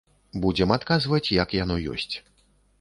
Будзем 0.45 0.73
адказваць, 0.77 1.33
як 1.43 1.55
яно 1.61 1.75
ёсць! 1.95 2.11